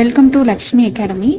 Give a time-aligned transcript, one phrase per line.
[0.00, 1.30] Welcome to Lakshmi academy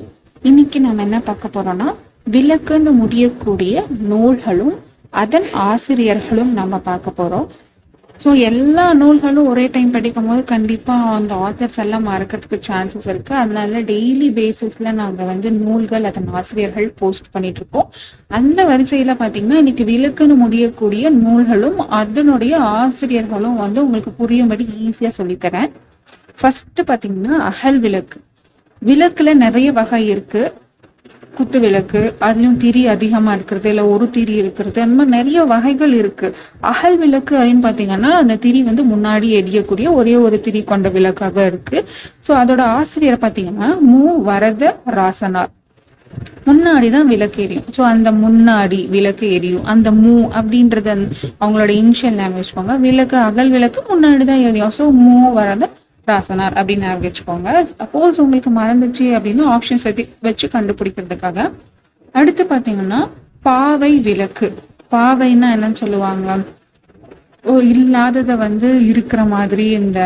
[0.44, 1.88] இன்னைக்கு நம்ம என்ன பார்க்க போறோம்னா
[2.33, 4.73] விளக்குன்னு முடியக்கூடிய நூல்களும்
[5.21, 7.45] அதன் ஆசிரியர்களும் நம்ம பார்க்க போறோம்.
[8.23, 13.34] ஸோ எல்லா நூல்களும் ஒரே டைம் படிக்கும் போது கண்டிப்பாக அந்த ஆத்தர்ஸ் எல்லாம் மறக்கிறதுக்கு சான்சஸ் இருக்கு.
[13.43, 17.88] அதனால டெய்லி பேசிஸ்ல நாங்கள் வந்து நூல்கள் அதன் ஆசிரியர்கள் போஸ்ட் பண்ணிட்டு இருக்கோம்
[18.39, 25.71] அந்த வரிசையில பார்த்தீங்கன்னா இன்னைக்கு விளக்குன்னு முடியக்கூடிய நூல்களும் அதனுடைய ஆசிரியர்களும் வந்து உங்களுக்கு புரியும்படி ஈஸியாக சொல்லித்தரேன்.
[26.41, 28.20] ஃபர்ஸ்ட் பார்த்தீங்கன்னா அகல் விளக்கு.
[28.82, 30.41] விளக்குல நிறைய வகை இருக்கு.
[31.37, 36.28] குத்து விளக்கு அதுலயும் திரி அதிகமா இருக்கிறது இல்ல ஒரு திரி இருக்கிறது அந்த மாதிரி நிறைய வகைகள் இருக்கு.
[36.72, 41.78] அகல் விளக்கு அப்படின்னு பாத்தீங்கன்னா அந்த திரி வந்து முன்னாடி எரியக்கூடிய ஒரே ஒரு திரி கொண்ட விளக்காக இருக்கு.
[42.28, 44.02] சோ அதோட ஆசிரியர் பாத்தீங்கன்னா மு.
[44.30, 44.64] வரத
[44.98, 45.52] ராசனார்.
[46.48, 47.68] முன்னாடிதான் விளக்கு எரியும்.
[47.77, 49.66] ஸோ அந்த முன்னாடி விளக்கு எரியும்.
[49.74, 50.94] அந்த மூ அப்படின்றது
[51.41, 52.76] அவங்களோட இனிஷியல் நேம் வச்சுக்கோங்க.
[52.88, 54.74] விளக்கு அகல் விளக்கு முன்னாடி தான் எரியும்.
[54.80, 55.16] ஸோ மூ.
[55.40, 55.70] வரத
[56.08, 59.86] ராசனார் அப்படின்னு ஞாபகம் வச்சுக்கோங்க சப்போஸ் உங்களுக்கு மறந்துச்சு அப்படின்னா ஆப்ஷன்ஸ்
[60.22, 61.38] வச்சு கண்டுபிடிக்கிறதுக்காக.
[62.16, 63.02] அடுத்து பாத்தீங்கன்னா
[63.46, 64.47] பாவை விளக்கு.
[64.91, 66.29] பாவைன்னா என்னன்னு சொல்லுவாங்க?
[67.45, 69.99] ஓ இல்லாததை வந்து இருக்கிற மாதிரி இந்த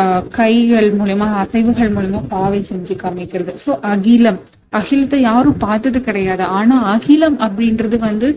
[0.00, 3.52] ஆஹ், கைகள் மூலியமா அசைவுகள் மூலியமா பாவை செஞ்சு காமிக்கிறது.
[3.64, 4.40] ஸோ அகிலம்.
[4.72, 6.44] அகிலத்தை யாரும் பார்த்தது கிடையாது.
[6.58, 8.28] ஆனா அகிலம் அப்படின்றது வந்து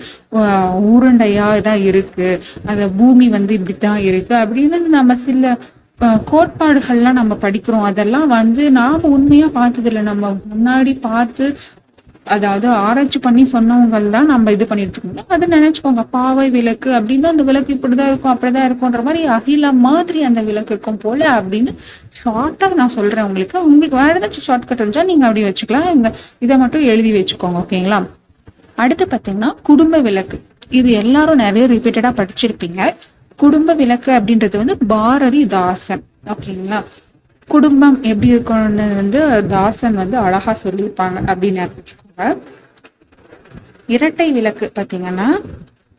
[0.89, 2.29] உருண்டையா தான் இருக்கு.
[2.65, 4.33] அந்த பூமி வந்து இப்படித்தான் இருக்கு.
[4.43, 5.43] அப்படின்னு நம்ம சில
[6.01, 7.87] கோட்பாடுகள்லாம் நம்ம படிக்கிறோம்.
[7.89, 11.45] அதெல்லாம் வந்து நாம உண்மையா பார்த்தது இல்லை நம்ம முன்னாடி பார்த்து
[12.35, 15.31] அதாவது ஆராய்ச்சி பண்ணி சொன்னவங்க தான் நம்ம இது பண்ணிட்டு இருக்கோம்.
[15.35, 16.03] அதை நினைச்சுக்கோங்க.
[16.15, 20.97] பாவை விளக்கு அப்படின்னா அந்த விளக்கு இப்படிதான் இருக்கும் அப்படிதான் இருக்கும்ன்ற மாதிரி அகில மாதிரி அந்த விளக்கு இருக்கும்
[20.97, 21.71] போல அப்படின்னு
[22.19, 23.57] ஷார்ட்டா நான் சொல்றேன் உங்களுக்கு.
[23.69, 25.89] உங்களுக்கு வேற ஏதாச்சும் ஷார்ட்கட் இருந்தா நீங்க அப்படி வச்சுக்கலாம்.
[25.95, 27.99] இந்த இதை மட்டும் எழுதி வச்சுக்கோங்க ஓகேங்களா?
[28.75, 30.39] அடுத்து பாத்தீங்கன்னா குடும்ப விளக்கு.
[30.79, 32.81] இது எல்லாரும் நிறைய ரிப்பீட்டடா படிச்சிருப்பீங்க.
[33.41, 36.79] குடும்ப விளக்கு அப்படின்றது வந்து பாரதிதாசன் ஓகேங்களா?
[37.47, 42.37] குடும்பம் எப்படி இருக்கணும்னு வந்து தாசன் வந்து அழகா சொல்லியிருப்பாங்க அப்படின்னு வச்சுக்கோங்க.
[43.87, 45.29] இரட்டை விளக்கு பாத்தீங்கன்னா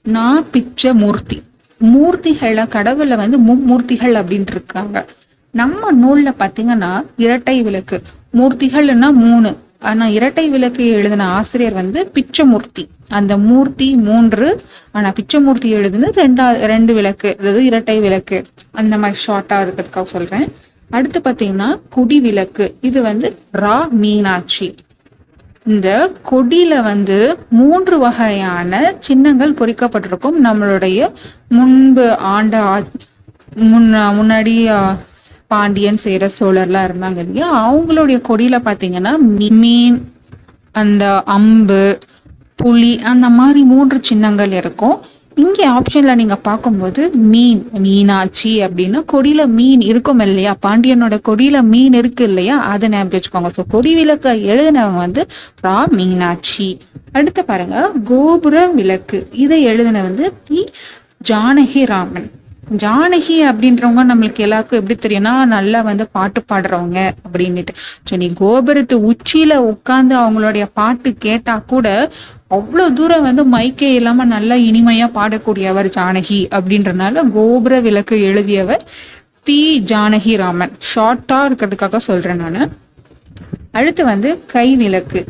[0.02, 1.38] நான் பிச்ச மூர்த்தி.
[1.84, 5.04] மூர்த்திகள்ல கடவுள்ல வந்து மும்மூர்த்திகள் அப்படின்ட்டு இருக்காங்க.
[5.54, 8.02] நம்ம நூல்ல பாத்தீங்கன்னா இரட்டை விளக்கு.
[8.32, 9.50] மூர்த்திகள்னா மூணு.
[9.80, 12.88] ஆனால் இரட்டை விளக்கு எழுதின ஆசிரியர் வந்து பிச்சமூர்த்தி.
[13.08, 14.58] அந்த மூர்த்தி மூன்று
[14.92, 18.44] ஆனால் பிச்சமூர்த்தி எழுதுனது ரெண்டா ரெண்டு விளக்கு அதாவது இரட்டை விளக்கு.
[18.70, 20.52] அந்த மாதிரி ஷார்ட்டாக இருக்கிறதுக்காக சொல்றேன்.
[20.90, 22.76] அடுத்து பாத்தீங்கன்னா குடி விளக்கு.
[22.80, 24.74] இது வந்து ரா மீனாட்சி.
[25.66, 30.32] இந்த கொடியில வந்து மூன்று வகையான சின்னங்கள் பொறிக்கப்பட்டிருக்கும்.
[30.44, 31.12] நம்மளுடைய
[31.48, 32.82] முன்பு ஆண்ட ஆ-
[33.56, 34.86] முன்ன முன்னாடி
[35.52, 37.48] பாண்டியன் சேர சோழர்லாம் இருந்தாங்க இல்லையா?
[37.66, 39.12] அவங்களுடைய கொடியில பாத்தீங்கன்னா
[39.62, 39.98] மீன்
[40.80, 41.04] அந்த
[41.36, 41.84] அம்பு
[42.60, 44.98] புலி அந்த மாதிரி மூன்று சின்னங்கள் இருக்கும்.
[45.42, 47.02] இங்கே ஆப்ஷன்ல நீங்க பார்க்கும்போது
[47.32, 50.52] மீன் மீனாட்சி அப்படின்னா கொடியில மீன் இருக்கும் இல்லையா?
[50.66, 52.56] பாண்டியனோட கொடியில மீன் இருக்கு இல்லையா?
[52.72, 53.50] அதை ஞாபகம் வச்சுக்கோங்க.
[53.58, 55.24] ஸோ கொடி விளக்க எழுதினவங்க வந்து
[55.66, 56.68] ரா மீனாட்சி.
[57.18, 57.76] அடுத்து பாருங்க
[58.10, 59.20] கோபுர விளக்கு.
[59.44, 60.60] இதை எழுதின வந்து தி
[61.30, 62.28] ஜானகி ராமன்.
[62.82, 67.72] ஜானகி அப்படின்றவங்க நம்மளுக்கு எல்லாருக்கும் எப்படி தெரியும்னா நல்லா வந்து பாட்டு பாடுறவங்க அப்படின்னுட்டு.
[68.08, 71.86] ஸோ நீ கோபுரத்து உச்சியில உட்கார்ந்து அவங்களுடைய பாட்டு கேட்டா கூட
[72.58, 78.84] அவ்வளோ தூரம் வந்து மைக்கே இல்லாமல் நல்லா இனிமையாக பாடக்கூடியவர் ஜானகி அப்படின்றனால கோபுர விளக்கு எழுதியவர்
[79.48, 79.60] தி
[79.92, 80.72] ஜானகி ராமன்.
[80.94, 82.72] ஷார்ட்டாக இருக்கிறதுக்காக சொல்கிறேன் நான்.
[83.72, 85.20] அடுத்து வந்து கை விளக்கு.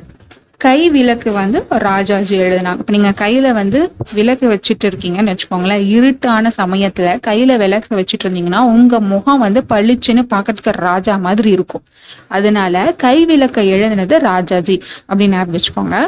[0.65, 2.81] கை விளக்கு வந்து ராஜாஜி எழுதினாங்க.
[2.82, 3.78] இப்போ நீங்கள் கையில் வந்து
[4.19, 10.72] விளக்கு வச்சுட்டு இருக்கீங்கன்னு வச்சுக்கோங்களேன் இருட்டான சமயத்தில் கையில் விளக்கு வச்சுட்டு இருந்தீங்கன்னா உங்கள் முகம் வந்து பளிச்சுன்னு பார்க்கறதுக்கு
[10.88, 11.84] ராஜா மாதிரி இருக்கும்.
[12.28, 14.76] அதனால கை விளக்கை எழுதினது ராஜாஜி
[15.10, 15.98] அப்படின்னு வச்சுக்கோங்க.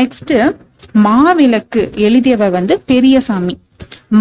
[0.00, 0.36] நெக்ஸ்ட்டு
[1.06, 3.56] மாவிளக்கு எழுதியவர் வந்து பெரியசாமி.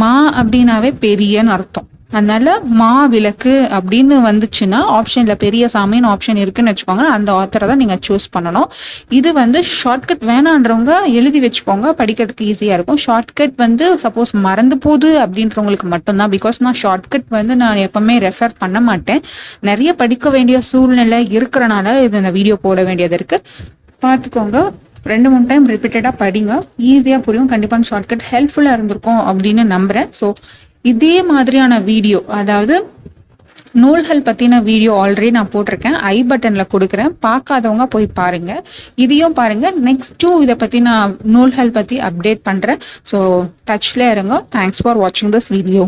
[0.01, 1.89] மா அப்படின்னாவே பெரியன்னு அர்த்தம்.
[2.11, 2.47] அதனால
[2.79, 7.05] மா விளக்கு அப்படின்னு வந்துச்சுன்னா ஆப்ஷன்ல பெரியசாமின்னு ஆப்ஷன் இருக்குன்னு வச்சுக்கோங்க.
[7.15, 8.67] அந்த ஆத்தரை தான் நீங்க சூஸ் பண்ணணும்.
[9.17, 11.87] இது வந்து ஷார்ட்கட் வேணான்றவங்க எழுதி வச்சுக்கோங்க.
[12.01, 12.99] படிக்கிறதுக்கு ஈஸியா இருக்கும்.
[13.05, 16.31] ஷார்ட்கட் வந்து சப்போஸ் மறந்து போகுது அப்படின்றவங்களுக்கு மட்டும்தான்.
[16.35, 19.23] பிகாஸ் நான் ஷார்ட்கட் வந்து நான் எப்பவுமே ரெஃபர் பண்ண மாட்டேன்.
[19.71, 23.39] நிறைய படிக்க வேண்டிய சூழ்நிலை இருக்கிறனால இது இந்த வீடியோ போட வேண்டியது இருக்கு.
[24.05, 24.59] பார்த்துக்கோங்க.
[25.13, 26.53] ரெண்டு மூணு டைம் ரிப்பீட்டடாக படிங்க.
[26.91, 27.49] ஈஸியாக புரியும்.
[27.51, 30.27] கண்டிப்பாக அந்த ஷார்ட்கட் ஹெல்ப்ஃபுல்லாக இருந்திருக்கும் அப்படின்னு நம்புகிறேன் ஸோ
[30.91, 32.75] இதே மாதிரியான வீடியோ அதாவது
[33.83, 35.97] நூல்கள் பற்றின வீடியோ ஆல்ரெடி நான் போட்டிருக்கேன்.
[36.13, 37.11] ஐ பட்டனில் கொடுக்குறேன்.
[37.25, 38.61] பார்க்காதவங்க போய் பாருங்கள்
[39.03, 43.19] இதையும் பாருங்கள் நெக்ஸ்ட்டும் இதை பற்றி நான் நூல்கள் பற்றி அப்டேட் பண்ணுறேன் ஸோ
[43.69, 44.37] டச்சில் இருங்க.
[44.57, 45.85] தேங்க்ஸ் ஃபார் வாட்சிங் திஸ் வீடியோ